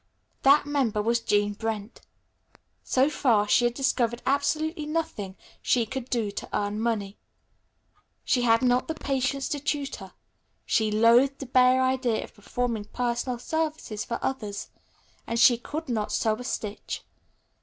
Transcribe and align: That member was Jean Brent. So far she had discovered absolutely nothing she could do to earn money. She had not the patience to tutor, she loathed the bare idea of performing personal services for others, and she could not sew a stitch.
That 0.41 0.65
member 0.65 0.99
was 0.99 1.19
Jean 1.19 1.53
Brent. 1.53 2.01
So 2.83 3.07
far 3.07 3.47
she 3.47 3.65
had 3.65 3.75
discovered 3.75 4.23
absolutely 4.25 4.87
nothing 4.87 5.35
she 5.61 5.85
could 5.85 6.09
do 6.09 6.31
to 6.31 6.49
earn 6.57 6.79
money. 6.81 7.19
She 8.25 8.41
had 8.41 8.63
not 8.63 8.87
the 8.87 8.95
patience 8.95 9.47
to 9.49 9.59
tutor, 9.59 10.13
she 10.65 10.89
loathed 10.89 11.37
the 11.37 11.45
bare 11.45 11.83
idea 11.83 12.23
of 12.23 12.33
performing 12.33 12.85
personal 12.85 13.37
services 13.37 14.03
for 14.03 14.17
others, 14.23 14.69
and 15.27 15.39
she 15.39 15.59
could 15.59 15.87
not 15.87 16.11
sew 16.11 16.35
a 16.35 16.43
stitch. 16.43 17.03